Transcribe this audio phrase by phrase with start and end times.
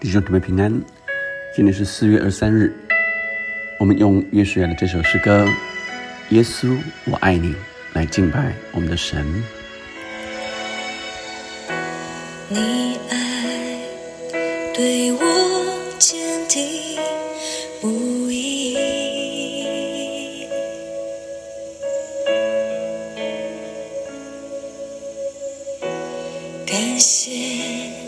[0.00, 0.72] 弟兄姊妹平安，
[1.54, 2.74] 今天是四月二十三日，
[3.78, 5.44] 我们用约书亚的这首诗歌
[6.30, 6.74] 《耶稣，
[7.04, 7.48] 我爱你》
[7.92, 9.26] 来敬拜我们的神。
[12.48, 13.78] 你爱
[14.74, 15.18] 对我
[15.98, 16.98] 坚定
[17.82, 18.74] 不移，
[26.66, 27.99] 感谢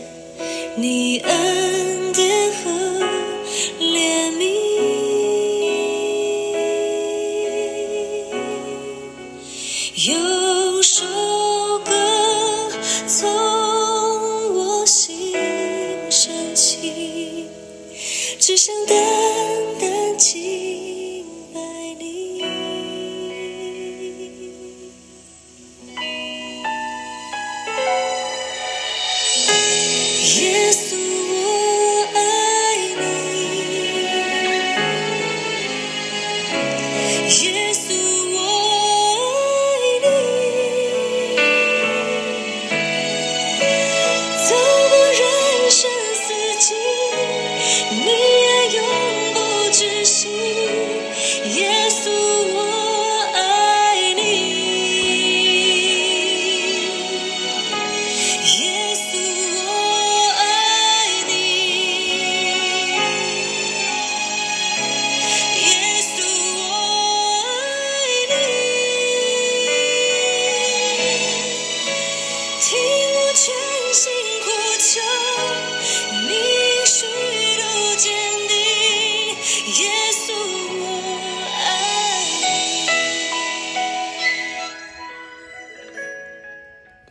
[0.82, 2.50] 你恩典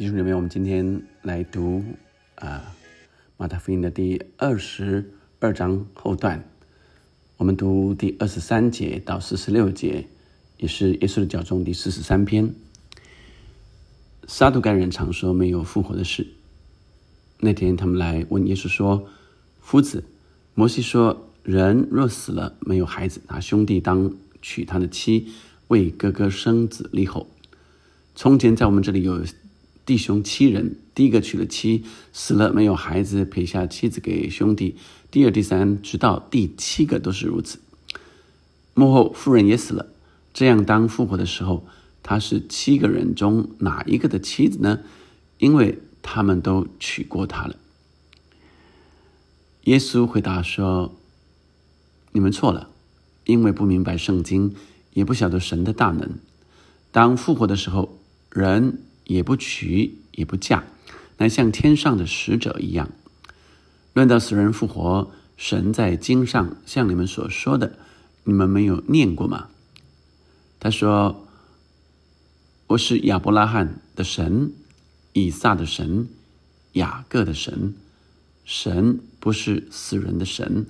[0.02, 1.84] 弟兄姊妹，我们今天来读
[2.34, 2.74] 啊
[3.38, 6.44] 马太福音的第二十二章后段，
[7.38, 10.08] 我们读第二十三节到四十六节，
[10.58, 12.52] 也是耶稣的教中第四十三篇。
[14.28, 16.26] 撒杜该人常说没有复活的事。
[17.40, 19.08] 那天他们来问耶稣说
[19.62, 20.04] ：“夫子，
[20.56, 24.12] 摩西说，人若死了没有孩子，拿兄弟当
[24.42, 25.32] 娶他的妻，
[25.68, 27.28] 为哥哥生子立后。
[28.16, 29.24] 从前在我们这里有
[29.92, 34.78] 弟兄七人，第一个娶了妻，死了没有孩子，撇下妻子给兄弟；
[35.12, 37.60] 第二、第三，直到第七个都是如此。
[38.74, 39.88] 幕后夫人也死了，
[40.34, 41.68] 这样当复活的时候，
[42.02, 44.80] 他是七个人中哪一个的妻子呢？
[45.40, 47.58] 因为他们都娶过她了。
[49.66, 50.96] 耶稣回答说
[52.14, 52.70] ：“你们错了，
[53.26, 54.56] 因为不明白圣经，
[54.94, 56.12] 也不晓得神的大能。
[56.94, 58.00] 当复活的时候，
[58.32, 60.64] 人也不娶也不嫁，
[61.18, 62.90] 乃像天上的使者一样。
[63.94, 67.78] 论到死人复活，神在经上像你们所说的，
[68.24, 69.50] 你们没有念过吗？
[70.62, 71.28] 他说
[72.68, 74.54] ：“我是亚伯拉罕的神，
[75.12, 76.08] 以撒的神，
[76.74, 77.74] 雅各的神。
[78.46, 80.68] 神不是死人的神，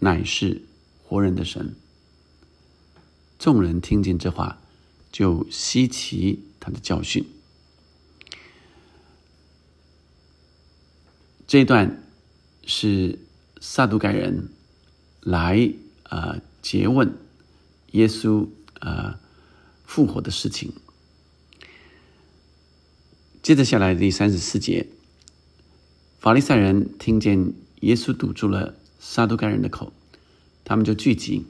[0.00, 0.60] 乃是
[1.02, 1.74] 活人的神。”
[3.40, 4.58] 众人听见这话，
[5.10, 7.24] 就稀奇他的教训。
[11.52, 12.02] 这一段
[12.64, 13.18] 是
[13.60, 14.48] 撒都该人
[15.20, 15.70] 来
[16.04, 17.12] 呃诘问
[17.90, 18.48] 耶稣
[18.80, 19.18] 呃
[19.84, 20.72] 复活的事情。
[23.42, 24.86] 接着下来第三十四节，
[26.20, 29.92] 法利赛人听见耶稣堵住了撒都该人的口，
[30.64, 31.44] 他们就聚集。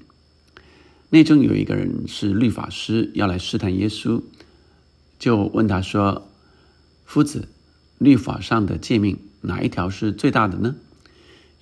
[1.11, 4.21] 内中有一个人是律法师，要来试探耶稣，
[5.21, 6.29] 就问他说
[7.07, 7.47] ：“夫子，
[7.99, 10.75] 律法上的诫命哪一条是最大的呢？”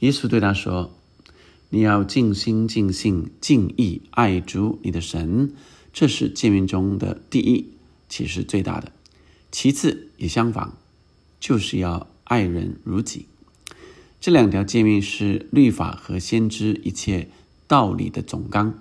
[0.00, 0.96] 耶稣对他说
[1.68, 5.52] ：“你要尽心、尽性、尽意爱主你的神，
[5.92, 7.66] 这是诫命中的第一，
[8.08, 8.92] 其实最大的。
[9.52, 10.76] 其次也相仿，
[11.38, 13.26] 就是要爱人如己。
[14.20, 17.28] 这两条诫命是律法和先知一切
[17.66, 18.74] 道理的总纲。”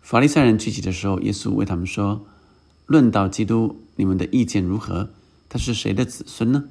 [0.00, 2.26] 法利赛人聚集的时候，耶稣为他们说
[2.86, 5.10] ：“论到基督，你们的意见如何？
[5.48, 6.68] 他是谁的子孙呢？”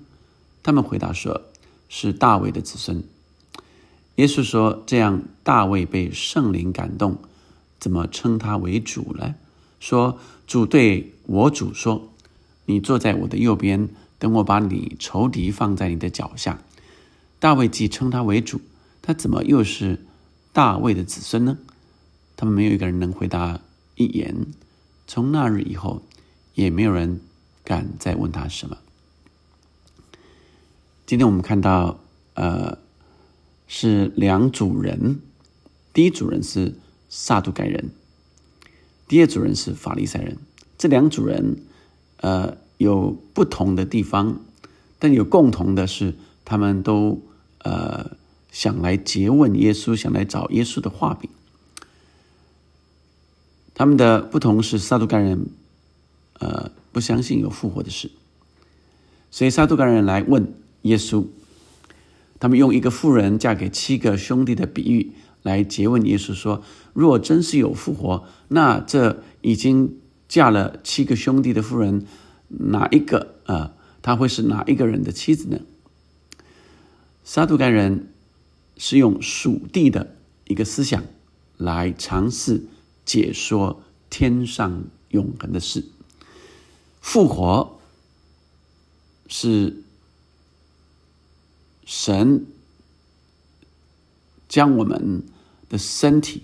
[0.63, 1.42] 他们回答说
[1.89, 3.04] ：“是大卫的子孙。”
[4.15, 7.18] 耶稣说：“这样，大卫被圣灵感动，
[7.80, 9.36] 怎么称他为主呢？
[9.80, 10.18] 说
[10.48, 12.10] 主对我主说
[12.65, 16.62] ：‘你坐在我的右边，等我把你仇敌放在你的脚下。’
[17.42, 18.62] 大卫既称他为主，
[19.01, 20.06] 他怎么又是
[20.54, 21.57] 大卫的子孙呢？”
[22.38, 23.59] 他们没有一个人能回答
[23.95, 24.48] 一言。
[25.07, 26.01] 从那日以后，
[26.56, 27.19] 也没有人
[27.63, 28.77] 敢再问他什么。
[31.13, 32.00] 今天我们看到，
[32.33, 32.80] 呃，
[33.68, 35.19] 是两组人，
[35.94, 36.74] 第一组人是
[37.07, 37.92] 撒都该人，
[39.07, 40.39] 第二组人是法利赛人。
[40.75, 41.57] 这两组人，
[42.18, 44.39] 呃，有不同的地方，
[44.98, 47.21] 但有共同的是，他们都
[47.59, 48.18] 呃
[48.51, 51.30] 想来诘问耶稣，想来找耶稣的画饼。
[53.75, 55.45] 他们的不同是，撒都该人，
[56.39, 58.09] 呃，不相信有复活的事，
[59.30, 60.51] 所以撒都该人来问
[60.83, 61.25] 耶稣。
[62.39, 65.13] 他们用一个妇人嫁给七个兄弟的比喻
[65.44, 66.62] 来诘问耶稣说
[66.94, 69.97] ：“若真是有复活，那这已经
[70.27, 72.06] 嫁了七个兄弟的妇人，
[72.50, 73.74] 哪一个啊？
[74.01, 75.59] 他会是哪一个人的妻子呢？”
[77.24, 78.09] 撒杜该人
[78.77, 81.01] 是用属地的一个思想
[81.56, 82.65] 来尝试
[83.06, 85.85] 解说天上永恒的事。
[87.00, 87.80] 复活
[89.30, 89.81] 是。
[91.85, 92.45] 神
[94.47, 95.24] 将我们
[95.69, 96.44] 的身体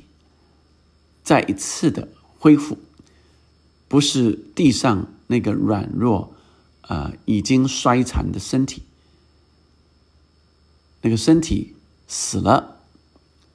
[1.24, 2.10] 再一次的
[2.40, 2.78] 恢复，
[3.88, 6.34] 不是地上那个软弱、
[6.82, 8.84] 啊已经衰残的身体，
[11.02, 11.76] 那个身体
[12.08, 12.82] 死了，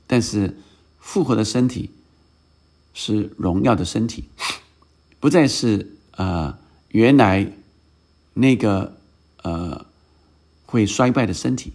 [0.06, 0.56] 但是
[0.98, 1.90] 复活的身体
[2.92, 4.24] 是荣耀的身体，
[5.20, 6.58] 不再是啊
[6.88, 7.52] 原来
[8.34, 8.96] 那个
[9.42, 9.86] 呃。
[10.74, 11.72] 会衰败的身体，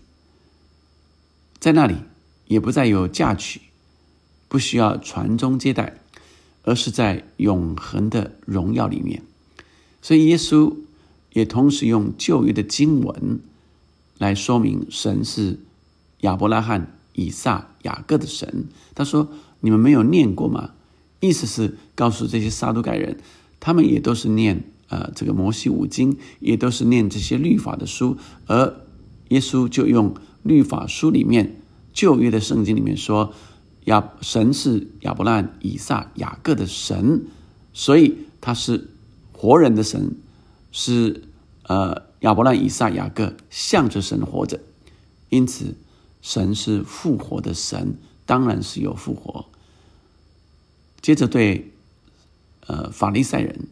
[1.58, 1.96] 在那里
[2.48, 3.62] 也不再有嫁娶，
[4.50, 6.02] 不需要传宗接代，
[6.64, 9.24] 而是在永恒的荣耀里面。
[10.02, 10.76] 所以耶稣
[11.32, 13.40] 也同时用旧约的经文
[14.18, 15.62] 来说明神是
[16.20, 18.66] 亚伯拉罕、以撒、雅各的神。
[18.94, 19.30] 他说
[19.62, 20.72] ：“你们没有念过吗？”
[21.22, 23.22] 意思是告诉这些撒都盖人，
[23.62, 28.89] 他们也都是念呃这个摩西五经，也都是念这些律法的书，而。
[29.30, 31.62] 耶稣就用律法书里面
[31.94, 33.34] 旧约的圣经里面说，
[33.86, 37.26] 亚神是亚伯拉以撒、雅各的神，
[37.74, 38.90] 所以他是
[39.32, 40.16] 活人的神，
[40.72, 41.24] 是
[41.64, 44.60] 呃亚伯拉以撒、雅各向着神活着，
[45.30, 45.76] 因此
[46.22, 49.46] 神是复活的神，当然是有复活。
[51.02, 51.72] 接着对
[52.68, 53.68] 呃法利赛人，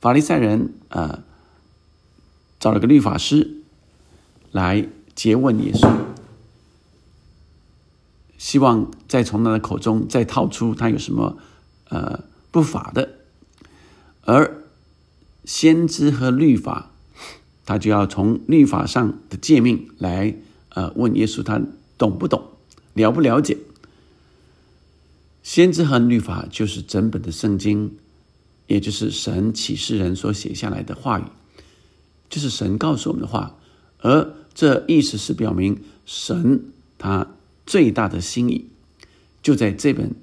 [0.00, 1.22] 法利赛人呃
[2.60, 3.62] 找了个律法师。
[4.54, 4.86] 来
[5.16, 5.92] 诘问耶稣，
[8.38, 11.36] 希望再从他的口中再套出他有什么
[11.88, 12.22] 呃
[12.52, 13.16] 不法的，
[14.20, 14.62] 而
[15.44, 16.92] 先知和律法，
[17.66, 20.36] 他就要从律法上的诫命来
[20.68, 21.60] 呃问耶稣，他
[21.98, 22.50] 懂不懂，
[22.92, 23.58] 了不了解？
[25.42, 27.96] 先知和律法就是整本的圣经，
[28.68, 31.24] 也就是神启示人所写下来的话语，
[32.30, 33.56] 就是神告诉我们的话，
[33.98, 34.32] 而。
[34.54, 36.64] 这意思是表明神
[36.96, 37.26] 他
[37.66, 38.68] 最大的心意
[39.42, 40.14] 就在这本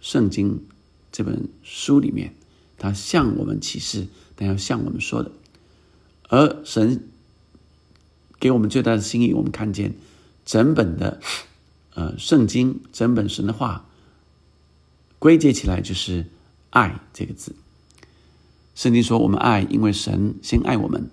[0.00, 0.64] 圣经
[1.12, 2.34] 这本书里面，
[2.76, 4.06] 他向我们启示，
[4.36, 5.30] 他要向我们说的。
[6.28, 7.08] 而神
[8.38, 9.94] 给我们最大的心意，我们看见
[10.44, 11.20] 整本的
[11.94, 13.86] 呃圣经，整本神的话
[15.18, 16.26] 归结起来就是
[16.70, 17.54] 爱这个字。
[18.74, 21.10] 圣经说我们爱，因为神先爱我们，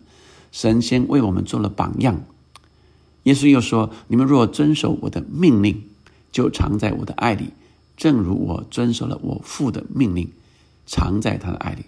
[0.51, 2.25] 神先为我们做了榜样。
[3.25, 5.81] 耶稣又说：“你们若遵守我的命令，
[6.31, 7.53] 就藏在我的爱里，
[7.97, 10.31] 正如我遵守了我父的命令，
[10.85, 11.85] 藏在他的爱里。”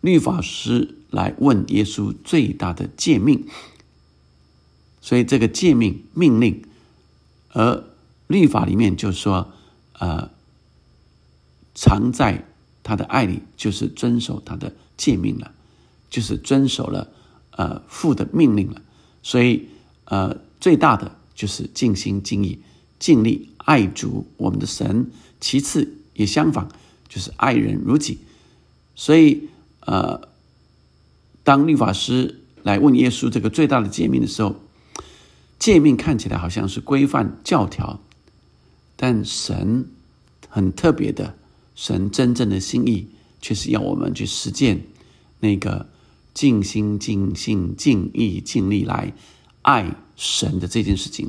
[0.00, 3.44] 律法师来问耶稣最大的诫命，
[5.00, 6.62] 所以这个诫命命令，
[7.52, 7.82] 而
[8.28, 9.50] 律法里面就说
[9.98, 10.30] ：“呃，
[11.74, 12.46] 藏在
[12.84, 15.50] 他的爱里，就是遵守他的诫命了，
[16.08, 17.08] 就是遵守了
[17.50, 18.80] 呃父的命令了。”
[19.24, 19.70] 所以。
[20.06, 22.58] 呃，最大的就是尽心尽意、
[22.98, 25.10] 尽力爱主我们的神，
[25.40, 26.68] 其次也相反，
[27.08, 28.18] 就是爱人如己。
[28.94, 29.48] 所以，
[29.80, 30.28] 呃，
[31.44, 34.56] 当律法师来问耶稣这个最大的诫命的时候，
[35.58, 38.00] 诫命看起来好像是规范教条，
[38.96, 39.90] 但神
[40.48, 41.36] 很特别的，
[41.74, 43.08] 神真正的心意
[43.42, 44.84] 却是要我们去实践
[45.40, 45.88] 那个
[46.32, 49.12] 尽心尽性尽意尽力来。
[49.66, 51.28] 爱神的这件事情，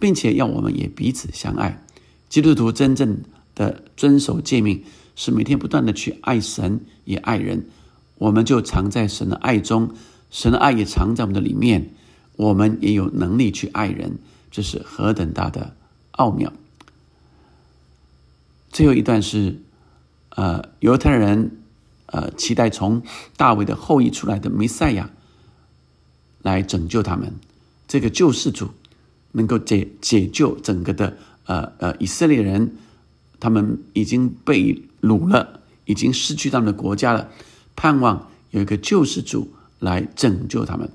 [0.00, 1.80] 并且要我们也彼此相爱。
[2.28, 3.22] 基督徒真正
[3.54, 4.82] 的遵守诫命，
[5.14, 7.66] 是每天不断的去爱神也爱人。
[8.16, 9.94] 我们就藏在神的爱中，
[10.28, 11.90] 神的爱也藏在我们的里面，
[12.34, 14.18] 我们也有能力去爱人。
[14.50, 15.76] 这是何等大的
[16.10, 16.52] 奥妙！
[18.72, 19.62] 最后一段是，
[20.30, 21.52] 呃，犹太人
[22.06, 23.02] 呃期待从
[23.36, 25.10] 大卫的后裔出来的弥赛亚
[26.42, 27.32] 来拯救他们。
[27.88, 28.70] 这个救世主
[29.32, 31.16] 能够解解救整个的
[31.46, 32.76] 呃呃以色列人，
[33.40, 37.30] 他们已经被掳了，已经失去他们的国家了，
[37.74, 40.90] 盼望有一个救世主来拯救他们，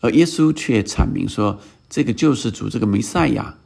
[0.00, 3.56] 而耶稣却阐明说，这个救世主，这个弥赛亚，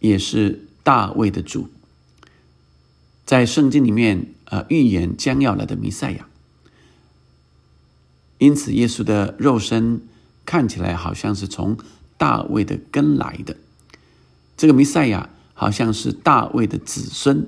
[0.00, 1.68] 也是大卫的主，
[3.24, 6.26] 在圣经里面呃预言将要来的弥赛亚，
[8.38, 10.00] 因此耶稣的肉身
[10.46, 11.76] 看起来好像是从。
[12.16, 13.56] 大卫的根来的，
[14.56, 17.44] 这个弥赛亚好像是大卫的子孙，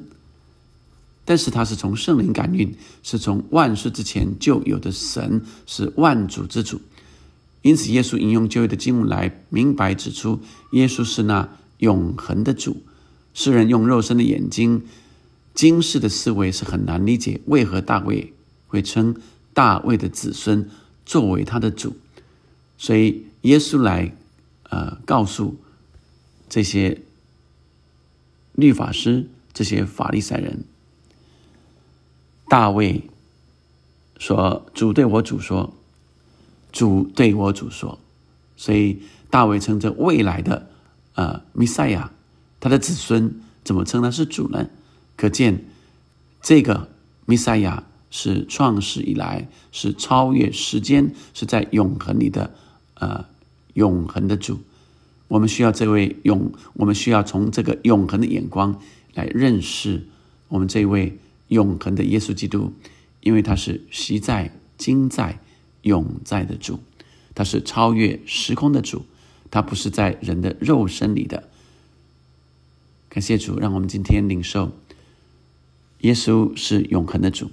[1.24, 2.74] 但是他是从圣灵感孕，
[3.04, 6.80] 是从万世之前就有的神，是万主之主。
[7.62, 10.40] 因此，耶稣引用旧约的经文来明白指出，
[10.72, 11.48] 耶稣是那
[11.78, 12.82] 永恒的主。
[13.34, 14.82] 世人用肉身的眼睛、
[15.54, 18.32] 今世的思维是很难理解，为何大卫
[18.66, 19.14] 会称
[19.54, 20.68] 大卫的子孙
[21.06, 21.96] 作为他的主。
[22.78, 24.12] 所以，耶稣来。
[24.68, 25.54] 呃，告诉
[26.48, 27.00] 这些
[28.52, 30.64] 律法师、这些法利赛人，
[32.48, 33.04] 大卫
[34.18, 35.72] 说：“主对我主说，
[36.72, 38.00] 主对我主说。”
[38.58, 40.68] 所以大卫称这未来的
[41.14, 42.10] 呃弥赛亚，
[42.58, 44.68] 他的子孙怎么称他是主呢？
[45.14, 45.64] 可见
[46.42, 46.88] 这个
[47.24, 52.52] 弥赛亚是创世以来是超越时间，是在永恒里的
[52.96, 53.24] 呃。
[53.76, 54.60] 永恒的主，
[55.28, 58.80] 我们需要这位永，我们需要从这个永恒的眼光
[59.12, 60.06] 来认识
[60.48, 62.72] 我们这位永恒的耶稣基督，
[63.20, 65.40] 因为他是昔在、今在、
[65.82, 66.80] 永在的主，
[67.34, 69.04] 他是超越时空的主，
[69.50, 71.50] 他不是在人的肉身里的。
[73.10, 74.72] 感谢主，让我们今天领受
[76.00, 77.50] 耶稣是永恒的主，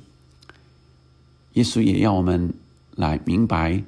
[1.56, 2.54] 耶稣也要我们
[2.96, 3.84] 来明白。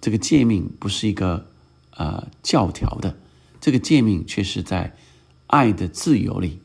[0.00, 1.50] 这个诫命不是一个
[1.96, 3.16] 呃教条的，
[3.60, 4.96] 这个诫命却是在
[5.48, 6.60] 爱的自由里，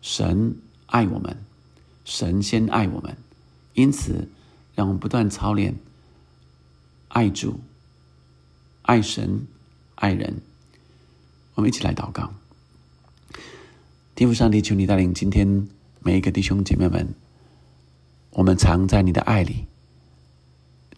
[0.00, 1.36] 神爱我们，
[2.04, 3.16] 神先爱我们，
[3.74, 4.28] 因此
[4.76, 5.74] 让我们不断操练
[7.08, 7.58] 爱主、
[8.82, 9.46] 爱神、
[9.96, 10.40] 爱人。
[11.54, 12.32] 我们一起来祷告，
[14.14, 15.66] 天父上帝，求你带领今天
[16.00, 17.14] 每一个弟兄姐妹们，
[18.30, 19.64] 我们藏在你的爱里，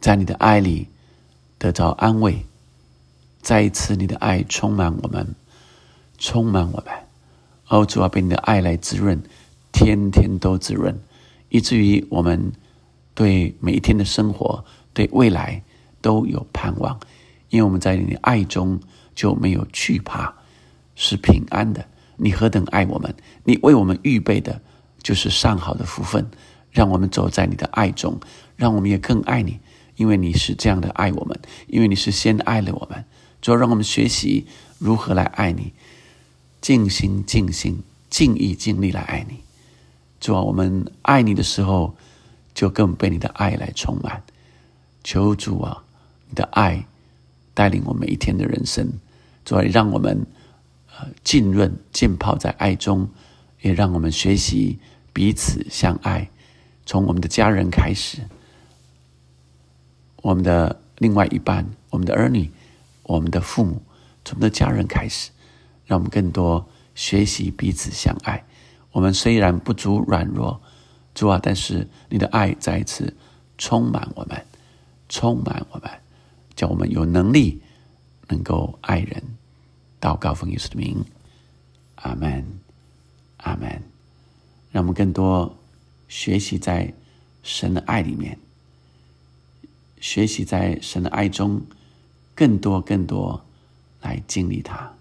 [0.01, 0.89] 在你的爱里。
[1.59, 2.47] 得着安慰，
[3.43, 5.35] 再一次，你的爱充满我们，
[6.19, 6.95] 充满我们。
[7.69, 9.21] 哦，主要被你的爱来滋润，
[9.73, 10.99] 天天都滋润，
[11.49, 12.53] 以至于我们
[13.15, 15.63] 对每一天的生活、对未来
[16.01, 16.99] 都有盼望。
[17.51, 18.81] 因为我们在你的爱中
[19.15, 20.35] 就没有惧怕，
[20.95, 21.85] 是平安的。
[22.17, 23.15] 你何等爱我们！
[23.45, 24.61] 你为我们预备的
[25.03, 26.27] 就是上好的福分，
[26.71, 28.19] 让我们走在你的爱中，
[28.57, 29.59] 让我们也更爱你。
[29.99, 33.05] 因为你是这样的爱我们，因为你是先爱了我们，
[33.43, 34.47] 主要让我们学习
[34.79, 35.73] 如何来爱你，
[36.61, 39.41] 尽心尽心尽意尽力来爱你。
[40.21, 41.97] 主啊，我们爱你的时候，
[42.55, 44.23] 就更被你的爱来充满。
[45.03, 45.83] 求主啊，
[46.29, 46.87] 你的爱
[47.53, 48.93] 带领我每一天的人生，
[49.45, 50.25] 主啊，让我们
[50.97, 53.09] 呃浸润浸泡在爱中，
[53.63, 54.79] 也让我们学习
[55.13, 56.31] 彼此相爱，
[56.87, 58.19] 从我们的家人开始。
[60.23, 62.51] 我们的另外一半，我们的儿女，
[63.05, 63.83] 我们的父母，
[64.25, 65.31] 从我们的家人开始，
[65.87, 68.45] 让我们更多学习彼此相爱。
[68.93, 70.61] 我们虽然不足软弱，
[71.15, 73.17] 主啊，但是你的爱再一次
[73.57, 74.45] 充满我们，
[75.09, 75.91] 充满我们，
[76.57, 77.63] 叫我们有能力
[78.29, 79.23] 能够爱人。
[80.01, 81.05] 祷告奉耶稣的名，
[81.97, 82.45] 阿门，
[83.39, 83.83] 阿门。
[84.71, 85.57] 让我们更多
[86.09, 86.93] 学习在
[87.43, 88.39] 神的爱里面。
[90.01, 91.63] 学习在神的爱中，
[92.35, 93.45] 更多更多
[94.03, 94.98] 来经历它。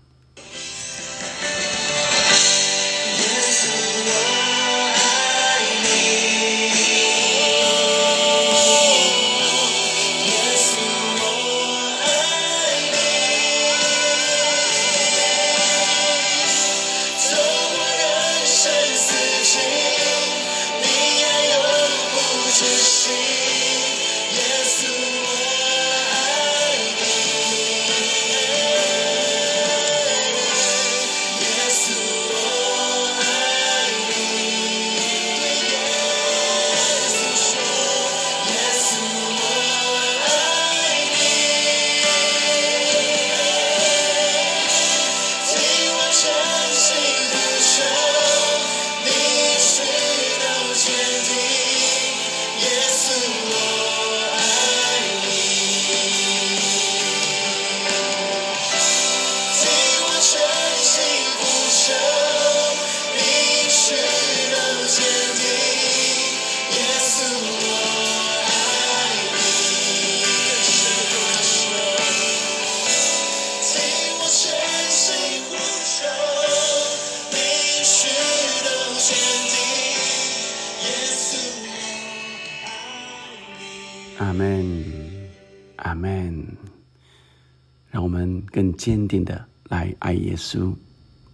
[88.88, 90.74] 坚定的来爱耶稣，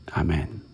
[0.05, 0.72] 阿门。